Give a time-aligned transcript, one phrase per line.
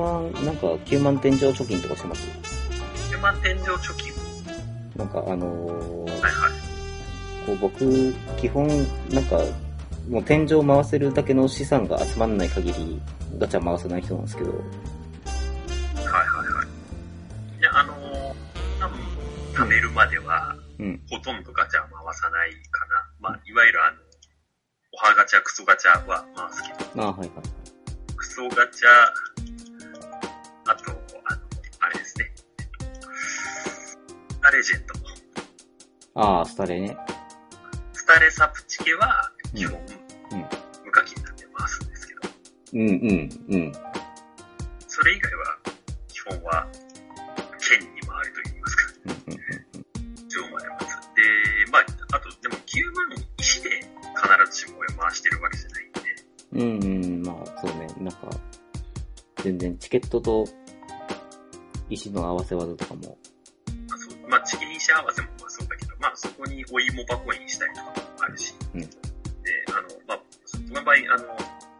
[0.00, 2.28] は、なんか、9万天井貯金とかしてます
[3.12, 4.12] ？9万天井貯金。
[4.96, 6.68] なんか、あのーはいはい。
[7.46, 8.66] こう僕、基本、
[9.10, 9.38] なんか、
[10.08, 13.00] もう天井回せるだけの資産が集まんない限り、
[13.38, 14.60] ガチャ回せない人なんですけど、はい
[16.06, 17.60] はいはい。
[17.60, 18.34] いや、あのー、
[18.80, 18.98] 多分、
[19.54, 21.00] 貯めるまでは、うん。
[21.10, 23.10] ほとんどガチャは回さないかな。
[23.20, 23.96] まあ、いわゆるあの、
[24.92, 27.30] おはガチャ、クソガチャは回すけど、ああ、はいはい。
[28.16, 28.88] クソガチャ、
[30.68, 30.90] あと、
[31.24, 31.40] あの、
[31.80, 32.30] あれですね。
[33.48, 33.98] ス
[34.42, 34.86] タレジェン
[36.14, 36.20] ド。
[36.20, 36.94] ああ、スタレね。
[37.94, 39.88] スタレサプチケは、基本、うん
[40.84, 42.20] 無課金なんで回すんですけど、
[42.74, 43.72] うんうん、うん。
[44.86, 45.58] それ以外は、
[46.08, 46.66] 基本は、
[47.58, 48.82] 剣に回ると言いますか。
[50.28, 50.88] 上まで待つ。
[51.16, 51.22] で、
[51.72, 56.00] まあ、あと、でも9万石で必ずしも俺回してるわけじゃないんで、
[56.52, 58.28] うん、うん、うん、まあ、そうね、なんか、
[59.48, 60.44] 全然チケットと
[61.88, 63.16] 石の合わせ技とかも、
[63.88, 68.88] まあ、そうまあ、チキンシ合わせもそうだけど、まあ、そこにお芋箱にしたりとかもあるし、うんで、
[69.68, 71.24] あの、まあ、その場合、あの、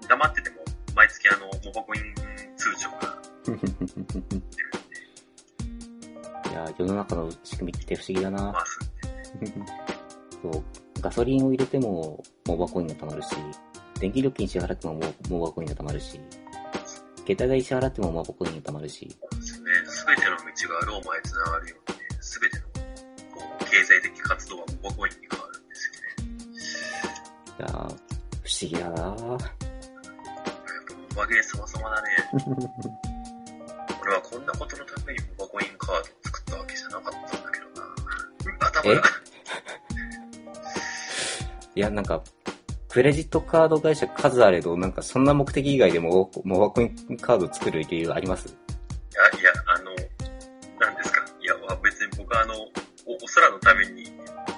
[0.08, 0.56] 黙ってても、
[0.94, 2.14] 毎月あの、モバコイン
[2.56, 3.18] 通帳が
[6.50, 8.54] いや、世の中の仕組みって不思議だな。
[10.42, 10.64] そう、
[11.02, 13.28] ガソリンを入れても、モバコインが貯まるし、
[14.00, 16.18] 電気料金支払ってもモバコインが貯まるし、
[17.28, 19.66] 携帯代支払ってもモバコインが貯まるし、そうですね。
[19.84, 26.38] すべての道がローマへ繋がるようにね、すべての、こう、経済的活動はモバコインに変わるんですよね。
[27.58, 27.92] いやー不思
[28.62, 32.08] 議だなやっぱモバゲー様々だね。
[34.00, 37.82] 俺はこんなことのためにモバコインカードを作ったわけじゃなかったんだけどな。
[37.84, 39.02] うん頭が。
[41.76, 42.24] いや、なんか、
[42.98, 48.48] クレジットカード会社数あれど、なんかそんな目的以外でも、モバコインカード作る理由あります？
[48.48, 48.50] い
[49.36, 49.92] や、いや、あの、
[50.80, 51.24] 何ですか？
[51.40, 52.68] いや、別に僕はあの、お、お
[53.32, 54.10] 空のために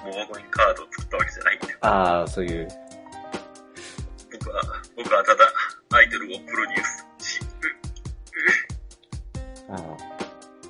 [0.03, 1.77] モバコインカードを作ったわけじゃないんだよ。
[1.81, 2.67] ああ、そういう、
[4.31, 4.61] 僕は、
[4.97, 5.45] 僕はただ、
[5.93, 6.83] アイドルをプロデュー
[7.19, 7.45] スし、う、
[9.71, 9.77] う、ああ、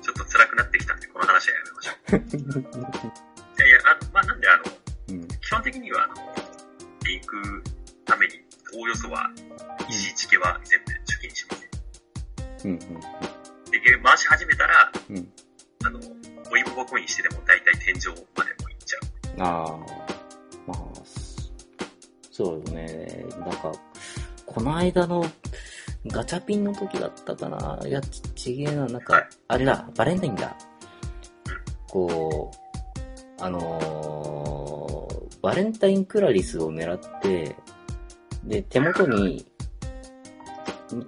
[0.02, 2.68] ちょっと辛くなってきたんで、この話はやめましょう。
[3.56, 4.62] いやいや、あの、まあ、なんであの、
[5.08, 6.14] うん、基本的にはあの、
[7.12, 7.62] で行く
[8.04, 8.34] ために、
[8.74, 9.30] おおよそは、
[9.88, 12.68] 石チケは全部貯金します。
[12.68, 12.86] うん、で、
[14.02, 15.32] 回し始めたら、うん、うん。
[15.84, 16.00] あの、
[16.50, 19.42] お芋箱にしてでも大体天井までも行っちゃう。
[19.42, 19.78] ああ、
[20.66, 20.78] まあ、
[22.30, 23.26] そうよね。
[23.38, 23.72] なんか、
[24.46, 25.24] この間の
[26.06, 27.80] ガチャピンの時だったかな。
[27.86, 28.86] いや、ちちげえな。
[28.86, 30.56] なんかはい、あれだ、バレンタインだ。
[31.88, 32.50] こ
[33.38, 34.71] う、あのー
[35.42, 37.56] バレンタインクラリスを狙って、
[38.44, 39.44] で、手元に、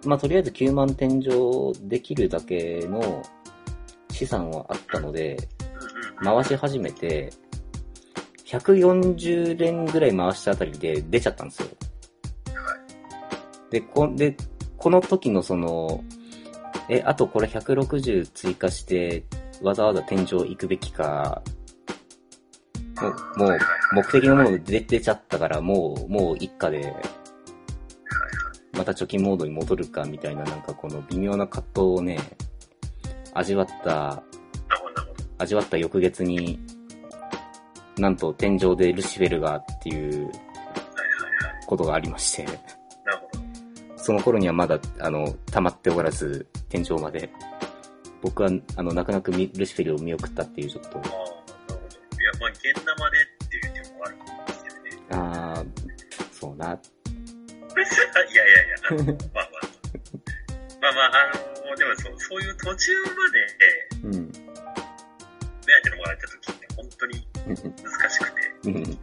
[0.04, 3.22] まあ、とりあえず9万天井できるだけの
[4.10, 5.36] 資産はあったので、
[6.22, 7.32] 回し始めて、
[8.44, 11.68] 140連ぐらい回したあたりで出ちゃったんですよ。
[13.70, 14.36] で、こ、で、
[14.76, 16.02] この時のその、
[16.88, 19.24] え、あとこれ160追加して、
[19.62, 21.42] わざわざ天井行くべきか、
[23.36, 23.58] もう、
[23.92, 26.94] 目的のもので出出ちゃったから、もう、もう一家で、
[28.72, 32.18] また貯金モードに戻るか、みたいな、なんかこの微妙な葛藤をね、
[33.32, 34.22] 味わった、
[35.38, 36.58] 味わった翌月に、
[37.98, 40.30] なんと天井でルシフェルがっていう。
[41.66, 42.46] ことがありまして、
[43.96, 47.30] その頃にはまだ、あの、溜まっておらず、天井まで。
[48.22, 51.24] 僕は、あの、泣く泣くルシフェルを見送ったっていう、ちょっと、ああ、なるほど。
[51.24, 52.93] いや、まあ、現生
[56.54, 56.80] うな。
[58.30, 59.74] いやいやいや、あのまあまあ。
[60.80, 63.46] まあまあ、あのでもそう、そういう途中まで、
[64.04, 64.12] うん。
[64.12, 68.98] 目当てのもらえた時って本当にうん難しくて、うん。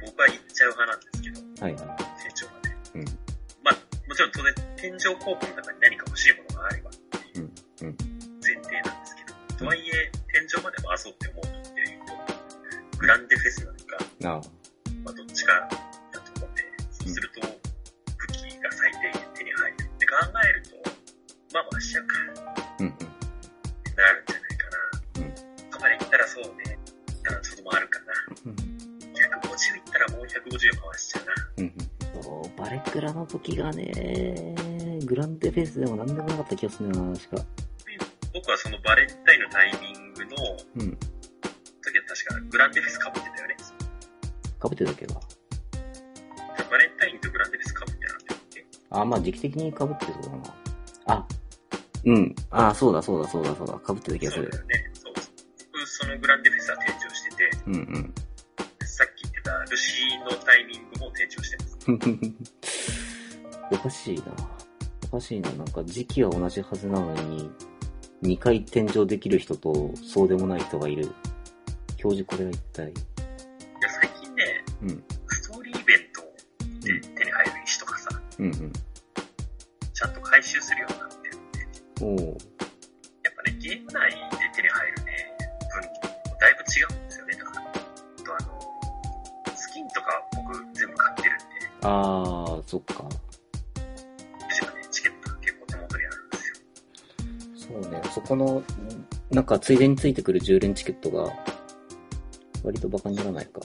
[0.00, 2.68] 僕は行っちゃう派なんですけど、はいは成長まで。
[2.70, 2.72] い。
[3.02, 3.04] うん。
[3.62, 3.74] まあ、
[4.08, 7.50] もちろん当然、天井候補の中に何か欲しいものがあればっていう
[7.82, 7.88] うん。
[7.88, 7.96] うん。
[8.42, 14.48] 前提なんですけど、とはいえ、天井まで回そうって思うとっていうと、グランデフェスなのか、
[32.70, 34.54] そう、バレクラの時がね、
[35.04, 37.44] グランデフェイスでも何でもなかった気がするな、確か。
[38.32, 40.98] 僕はそのバレンタインのタイミングの時はうん。
[42.10, 43.56] 確かグランデフェス被ってたよね。
[44.58, 45.14] かぶってたっけど。
[46.70, 50.38] バレンタインとグランデフェス被ってなかったっけあ、まあ時期的にかぶってそうだな。
[51.06, 51.26] あ、
[52.04, 52.34] うん。
[52.50, 53.80] ああ、そうだそうだそうだそうだ。
[53.86, 54.58] 被ってた気がするそうだ。
[54.58, 54.90] よね。
[54.94, 55.14] そう
[55.72, 58.14] 僕、そのグランデフェスは店長してて、うんうん。
[58.86, 61.78] さっき言ってたルシーのタイミングも店長してます。
[63.72, 64.24] おかしいな。
[65.04, 65.50] おかしいな。
[65.52, 67.50] なんか時期は同じはずなのに、
[68.22, 71.10] 2回天井できる人とそうでもない人がいる。
[72.02, 72.90] 表示これは一体。
[72.90, 72.94] い
[73.82, 75.04] や、最近ね、うん。
[75.28, 76.22] ストーリーイベント
[76.86, 78.08] で手に入る石とかさ、
[78.38, 78.72] うんうん。
[79.92, 84.16] ちゃんと回収するようになってるんで、おおやっぱね、ゲーム内で
[84.54, 85.36] 手に入るね、
[85.70, 87.60] 分もだいぶ違うんですよね、だから。
[87.60, 87.72] あ
[88.24, 91.44] とあの、スキンとか僕全部買ってるんで、
[91.82, 93.08] あー、そっか。
[97.70, 98.02] そうね。
[98.12, 98.62] そこの、
[99.30, 101.32] なんかついでについてくる10連チケットが、
[102.64, 103.60] 割とバカにならないか。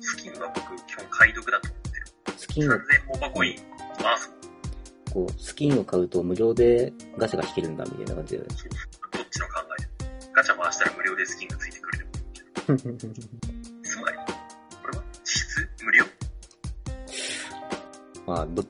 [0.00, 2.06] スキンは僕基本買い得だと思ってる。
[2.38, 2.78] スキンを、3000
[3.08, 3.56] モバコイン
[4.02, 4.32] 回す。
[5.12, 8.44] こう、スキンを買うと無料でガチャが引けるんだ、みたいな感じで。
[8.50, 8.68] そう
[9.12, 9.52] どっちの考
[9.82, 13.12] えガチャ回したら無料でスキンがついてくるでもいいけど。
[13.82, 16.04] つまり、これは実質無料？
[18.26, 18.64] まあ、ど、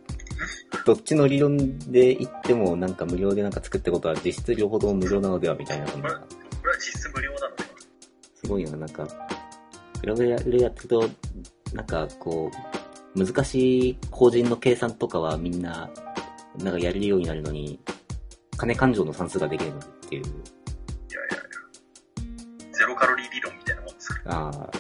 [0.87, 1.57] どっちの理論
[1.91, 6.21] で言っても、なんか無料でなんか作ってことは実質両方とも無料なのではみたいな、これは
[6.77, 7.57] 実質無料なの
[8.37, 9.09] すごいよな、なんか、
[10.01, 11.11] グラブやるやってると、
[11.75, 12.53] なんかこ
[13.17, 15.91] う、難しい法人の計算とかはみんな、
[16.63, 17.81] なんかやれるようになるのに、
[18.57, 21.39] 金勘定の算数ができるのっていう、いやいやい
[22.71, 22.79] や。
[22.79, 24.37] ゼロカロリー理論みたいなもんですから。
[24.37, 24.71] ああ、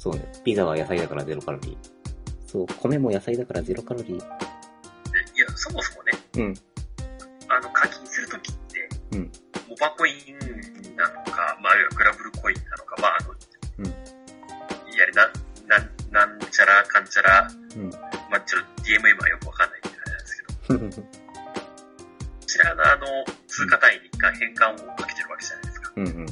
[0.00, 1.76] そうね、ピザは野菜だからゼロカロリー。
[2.44, 4.47] そう、米も野菜だからゼロカロリー。
[5.68, 6.54] そもそもね、うん、
[7.48, 9.30] あの、課金するときって、うん
[9.68, 13.34] モバコインなのか、まあ、あるいはグラブルコインなのか、まあ、あの、
[13.78, 13.90] うんい
[14.96, 15.30] やな、
[15.68, 17.90] なん、なんちゃらかんちゃら、うん。
[17.90, 20.54] まあ、ちょっと DMM はよくわかんないみたいなんですけど、
[20.88, 21.06] こ
[22.46, 23.06] ちらがあの、
[23.46, 25.92] 通貨単位にが変換をかけてるわけじゃないですか。
[25.96, 26.26] うん、うん、うん、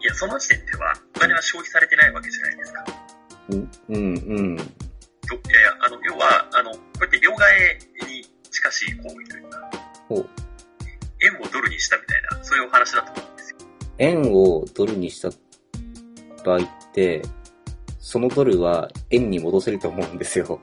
[0.00, 2.84] いや、その時点では、お金は消費されてないわけじゃないですか。
[3.50, 3.70] うん。
[3.88, 4.56] うん、うん、
[7.46, 9.70] うやって両替に近しい行為というか、
[11.22, 13.56] 円をドルにしたみたいな、そういうお話だと思うんですよ。
[13.98, 15.30] 円をドルにした
[16.44, 17.22] 場合って、
[17.98, 20.60] そのドルは円に戻せると思うんですよ。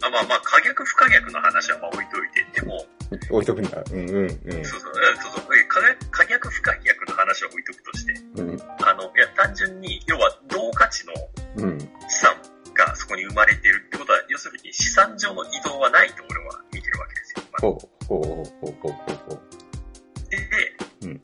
[0.00, 2.86] あまあまあ、可逆不可逆の話はまあ置いといて、でも、
[3.30, 3.82] 置いとくんだ。
[3.90, 4.30] うんうんうん。
[4.64, 5.44] そうそう、そうそう、
[6.10, 8.58] 可逆不可逆の話は置いとくとして、うん。
[8.80, 11.12] あの、いや、単純に、要は、同価値の。
[12.08, 12.34] 資産
[12.74, 13.87] がそこに生まれてる、
[14.38, 17.42] 要するに資産上の移動はないと俺は見てるわけですよ。
[17.50, 18.92] まあほう、ほう、ほう、ほう、ほう、
[19.30, 19.40] ほう。
[20.30, 20.44] で、で、
[21.02, 21.20] うん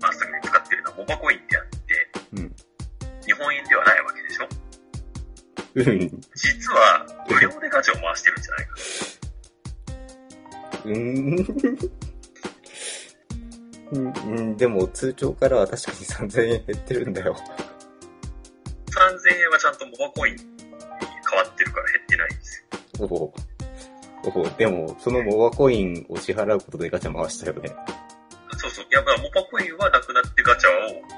[0.00, 2.54] マスターに使ってるのはモバコインであって、うん。
[3.26, 4.46] 日本円ではないわけでしょ？
[5.74, 6.20] うん。
[6.36, 8.74] 実は、無料でガチャを回してるんじゃないか
[10.84, 10.94] うん。
[13.90, 15.96] うん、うん、でも通帳からは確かに
[16.30, 17.36] 3000円減ってるんだよ。
[24.60, 27.74] でも、そのモバコインを支払うことでガチャ回したよね。
[28.58, 28.84] そうそう。
[28.84, 30.72] いや、まあ、モバコインはなくなってガチャを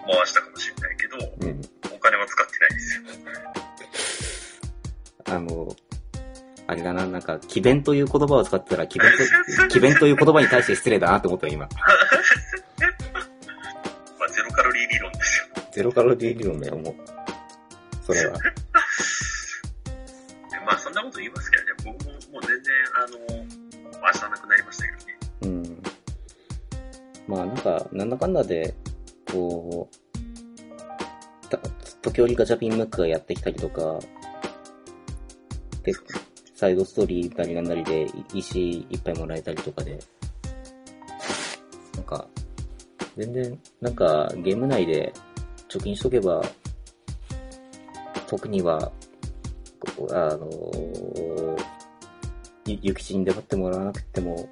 [0.07, 1.61] 回したかもしれないけど、うん。
[1.93, 3.03] お金は使ってないですよ。
[5.35, 5.75] あの、
[6.69, 9.11] あれだな、なんか、奇弁という言葉を使ってたら、奇弁
[9.59, 11.67] と、奇弁という言葉に対して失礼だなって思ったよ、今。
[11.75, 11.75] ま
[14.25, 15.47] あ、ゼロカロリー理論ですよ。
[15.73, 16.95] ゼロカロリー理論だよ、もう。
[18.07, 18.39] それは。
[28.33, 28.75] んだで、
[29.31, 30.03] こう、
[32.03, 33.99] 時折ガチャピンムックがやってきたりとか、
[35.83, 35.93] で、
[36.55, 39.99] サイドストーリーなりなんなりで石いっぱいもらえたりとかで、
[41.95, 42.27] なんか、
[43.17, 45.13] 全然、なんか、ゲーム内で
[45.69, 46.43] 貯金しとけば、
[48.27, 48.91] 特には、
[50.11, 50.49] あの
[52.67, 54.49] ゆ、ゆきちに出張ってもらわなくても、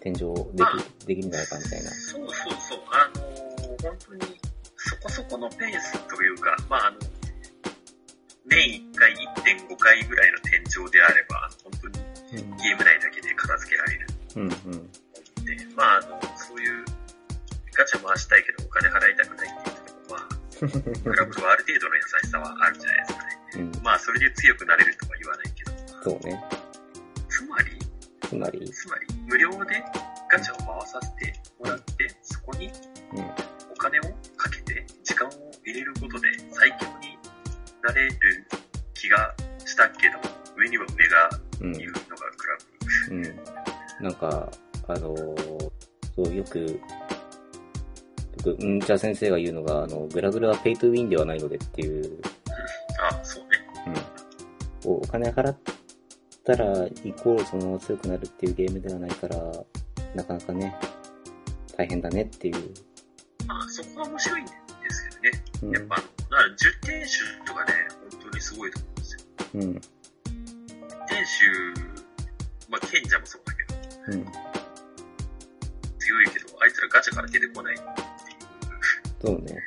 [0.00, 0.64] 天井で
[1.00, 1.90] き、できるんじゃないかみたいな。
[1.90, 3.38] そうそうそう、あのー
[3.78, 4.40] 本当に
[4.76, 6.98] そこそこのペースというか、まあ、あの、
[8.46, 11.94] 年1回1.5回ぐらいの天井であれば、本当に
[12.58, 14.54] ゲーム内だけで片付けられるうん、うん、の
[15.44, 16.84] で、まあ、あの、そういう
[17.76, 23.38] ガチャ回したいけどお金払いたくないっていうのも、まあ、クラブはある程度の優しさはあるんじゃないですかね。
[23.54, 23.82] うん。
[23.84, 26.44] まあ、それで強くなれるとは言わないけど、そうね。
[27.28, 27.78] つまり、
[28.22, 29.84] つまり、つまり、無料で
[30.30, 31.32] ガチャを回させて
[32.50, 32.70] こに
[33.14, 33.24] うん、
[33.72, 34.02] お金を
[34.36, 35.30] かけて時間を
[35.64, 37.16] 入れることで最強に
[37.82, 38.14] なれる
[38.94, 40.18] 気がしたけど、
[40.56, 42.02] 上には上がうんいる、のが
[42.36, 42.58] クラ
[43.08, 43.16] ブ。
[43.16, 43.48] うん。
[44.88, 45.70] あのー
[46.16, 46.66] そう、よく、よ
[48.42, 52.20] く、うんちゃ先生が言うのが、あの、グラグラはペイトゥウィンではないのでっていう、
[53.10, 53.50] あ、そうね。
[54.86, 54.92] うん。
[54.94, 55.58] お金払っ
[56.44, 59.36] たら、イコールそのまま強くなるっていうゲームではないから、
[60.14, 60.74] なかなかね、
[61.78, 62.56] 大変だねっていう。
[63.46, 64.50] まあ、そこは面白いんで
[64.90, 65.44] すけどね。
[65.62, 67.72] うんやっぱ、だから10点集とかね、
[68.10, 69.20] 本当にすごいと思うんですよ。
[69.54, 69.80] うん。
[71.06, 71.44] 点集、
[72.68, 73.64] まあ、賢者もそうだけ
[74.12, 74.24] ど、うん。
[76.00, 77.88] 強いけど、あいつらガチャから出てこないっていう。
[79.24, 79.64] そうね。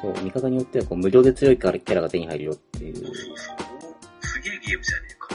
[0.00, 2.94] そう、見方によってはこう無料で強いからキャラが手に入るよっていう。
[2.94, 3.56] そうそうそう。
[4.22, 5.34] すげえゲームじゃねえか。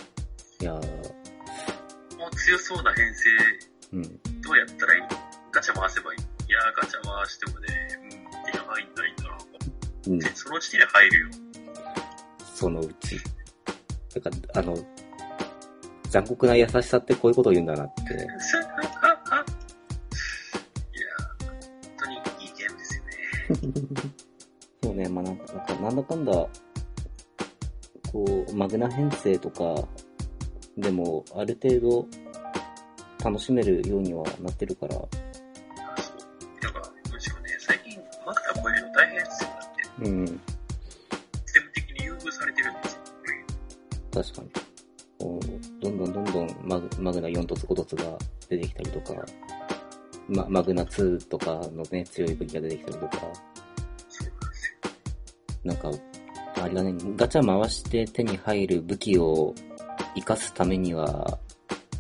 [0.62, 3.30] いやー、もう強そうな編成、
[3.92, 4.20] うん。
[4.42, 4.99] どうやったらい
[7.10, 7.68] 回してもね、
[8.04, 8.10] うん、
[8.52, 9.38] 手が入んないな。
[10.08, 10.20] うん。
[10.20, 11.28] で、そのうちに入るよ。
[12.56, 13.18] そのうち。
[14.16, 14.78] だから、あの、
[16.10, 18.02] 残酷な優しさってこういうことを言うんだなって。
[18.14, 21.56] いやー、本
[21.98, 23.12] 当にいいゲームですよね。
[24.84, 26.32] そうね、まあなんか、なんかなんだかんだ、
[28.12, 29.88] こう、マグナ編成とか、
[30.78, 32.08] でも、ある程度、
[33.24, 34.96] 楽しめるようにはなってるから、
[40.02, 40.34] うん、シ
[41.46, 43.02] ステム的に優遇されてるんですよ。
[44.12, 44.50] 確かに。
[45.20, 49.26] こうどんどんどんどんマグマグナ4凸5凸が出てきたりとか、
[50.30, 53.18] ま、マグナ2とかのね、強い武器が出てきたりとか、
[54.08, 54.90] そうなんですよ。
[55.64, 55.92] なんか、
[56.62, 59.54] あれだね、ガチャ回して手に入る武器を
[60.16, 61.40] 活かすためには、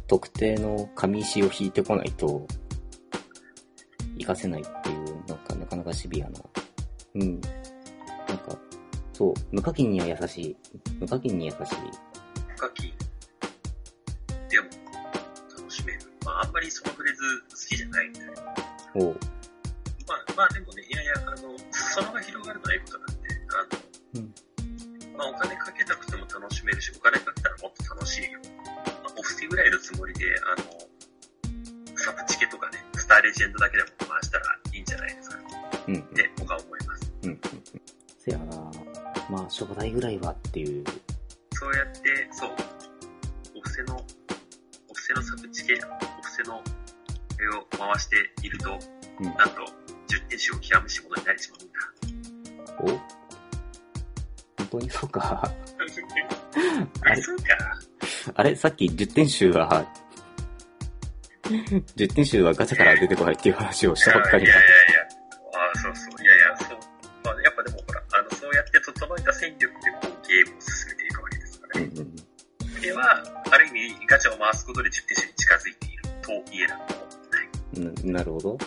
[0.07, 2.47] 特定の紙石を引いてこないと、
[4.15, 6.39] 活かせないっていう、なんかなかなかシビアな。
[7.15, 7.41] うん。
[9.19, 10.57] そう、無課金には優しい。
[10.97, 11.59] 無課金に優しい。
[12.55, 12.89] 課金。
[14.47, 14.67] でも、
[15.57, 15.99] 楽しめる。
[16.23, 18.19] まあ、あんまりそのフレーズ好きじゃないんで。
[18.95, 19.19] おう。
[20.07, 25.17] まあ、まあでもね、いやいや、あの、裾野が広がるのはいいことなんで、あの、うん。
[25.17, 28.39] まあお金かけなくても楽しめるし、お金かけたらもっと楽しいよ。
[29.03, 35.37] まあ、オフセぐらいのつもりで、あの、サブチケとかね、スターレジェンドだけでも回したらいいんじゃないですか
[35.89, 35.99] うん。
[35.99, 37.11] って僕は思います。
[37.23, 37.29] うん。
[37.31, 37.39] うん。
[38.17, 38.68] せやな
[39.49, 40.83] まあ、初代ぐらいはっていう。
[41.53, 41.99] そうやって、
[42.31, 42.51] そう、
[43.57, 45.77] オフセの、オフセのサブチケ、オ
[46.21, 46.61] フセの
[47.41, 48.77] 絵を回していると、
[49.19, 49.25] うん。
[49.25, 49.55] なんと、
[50.07, 52.93] 10点集を極めし者になりしまうんだ。
[52.93, 52.97] お？
[54.59, 55.19] 本当にそうか？
[55.41, 55.51] あ
[57.01, 57.15] あれ？
[57.15, 57.43] れそうか。
[58.35, 58.55] あれ？
[58.55, 59.85] さっき10点集は、
[61.43, 64.98] 10点集はガチャから出てこないっていう話をしたばっかりだいやいやいや。
[74.69, 76.95] ことで10点集に近づいていると言えなくも
[77.31, 78.05] ない。
[78.05, 78.57] ななるほど。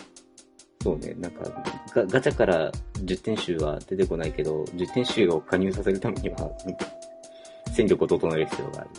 [0.83, 1.63] そうね、なんか
[1.95, 6.77] ガ、ガチャから10点集は出てこないけど、10点集を加入させるためには、うん
[7.75, 8.89] 戦力を整える必要がある。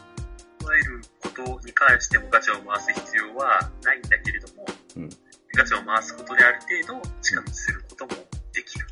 [0.59, 1.29] 整えるこ
[1.61, 5.09] とに関してもガチャを回す必要はないんだけれども、うん
[5.57, 8.11] ガチャを回すことである程度近道することも
[8.53, 8.87] できる。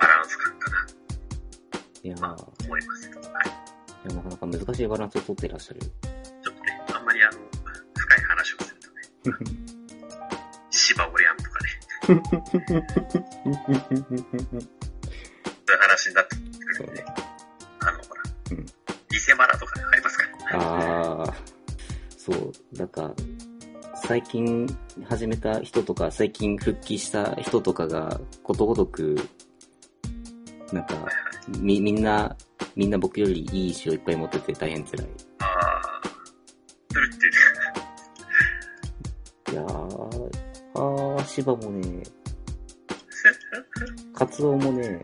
[0.00, 0.86] バランス感かな、
[2.04, 3.08] いやーまあ、思います。
[3.08, 3.18] はい。
[4.06, 5.80] いやなかなか難しいバランスをとっていらっしゃる。
[10.70, 11.70] 芝おりゃんとかね、
[12.04, 12.22] そういう
[15.80, 17.04] 話になってくるんで、
[17.80, 18.66] あの、ほら、うん
[19.10, 20.60] リセマラとかね、ありますから。
[20.60, 21.34] ああ、
[22.16, 23.14] そう、なんか、
[24.06, 24.66] 最近
[25.08, 29.16] 始めた人とか、最近復帰した人とかが、ことごとく、
[30.72, 31.06] なんか、
[31.58, 32.36] み、みんな、
[32.76, 35.06] みんな僕よりいい石をいっぱい持ってて大変辛い。
[41.34, 42.02] ー、芝もね、
[44.14, 45.02] カツオもね、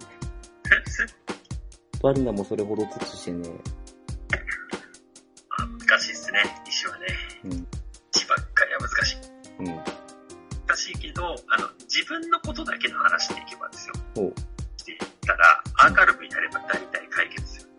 [2.02, 3.48] バルナもそれほど尽くしてね、
[5.58, 7.06] あ難しいっすね、石はね。
[7.44, 7.66] うん、
[8.14, 9.16] 石ばっかりは難しい。
[9.58, 13.94] うん、難しいけど、あの、自分のことだけの話でいけばですよ。
[14.16, 14.42] おって
[14.86, 17.70] 言ったら、アーカルブになれば大体解決する。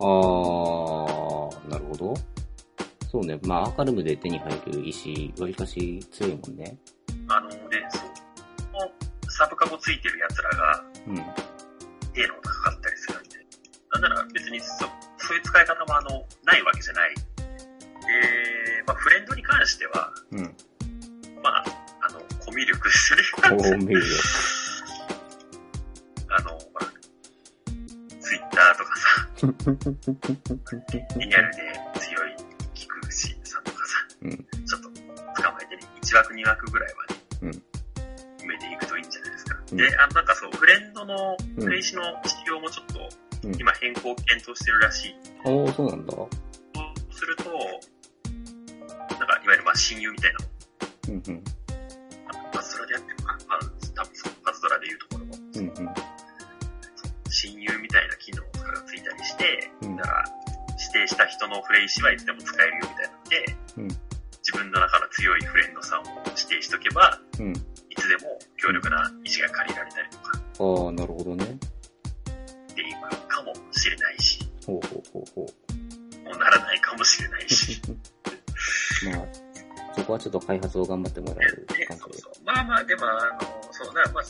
[0.00, 2.14] あー、なるほど。
[3.10, 6.78] そうね、まあ、アーカルムで手に入る石、わりかし強いもんね。
[7.34, 7.56] あのね、
[7.90, 8.12] そ
[9.32, 11.16] サブカゴついてる奴らが、うん、
[12.12, 13.30] 低能高かったりするんで。
[13.92, 14.84] なんなら別にそ、
[15.16, 17.14] そういう使い方もあの、ないわけじゃない。
[17.14, 17.22] で、
[18.86, 20.56] まあ、フレンドに関しては、うん。
[21.42, 21.64] まあ、
[22.02, 23.22] あの、コミュ力ですね。
[23.34, 24.06] こう見るよ。
[26.28, 26.84] あの、まあ、
[28.20, 29.08] ツイッターとかさ、
[31.18, 31.58] リアルで
[31.98, 32.36] 強い
[32.74, 33.12] 菊池
[33.48, 34.46] さんとかさ、うん、
[36.12, 36.81] 1枠2枠ぐらい
[39.96, 45.14] あの、なんかそう、フレンドの、フレイシの仕様もちょっと、うん今変更検討してるらしい。
[45.44, 46.12] おー、そうなんだ。
[46.12, 46.28] そう
[47.10, 50.38] すると、なんか、いわゆるまあ親友みたいな、
[51.08, 51.44] うんうん。
[52.52, 53.58] パズドラでやってるのかなあ
[53.96, 55.94] 多分そう、パズドラでいうところの、うんうん。
[57.28, 60.24] 親友みたいな機能とかがついたりして、うんだから、
[60.78, 62.81] 指定した人のフレイシはいつでも使えるよ
[80.52, 82.18] 開発を頑張ってもらうね、感じで。
[82.18, 82.44] そうそう。
[82.44, 84.24] まあまあ、でも、あの、そうな、まあ、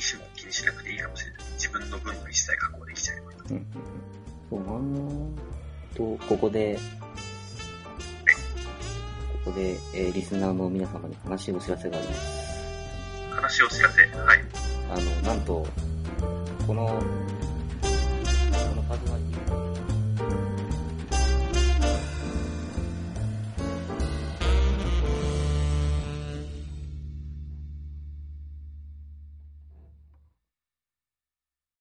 [0.00, 1.42] に石も気にしなくていいかもしれない。
[1.52, 3.32] 自分の分の石さえ加工できちゃえば。
[4.48, 4.66] そうな
[5.94, 6.78] と、ここで、
[9.44, 12.50] ここで、えーリスナーの皆様に話しお知らせがあります。
[13.30, 14.00] 話を知らせ？
[14.02, 14.38] はい。
[14.90, 15.66] あの、なんと、
[16.66, 16.94] この、こ
[18.76, 18.82] の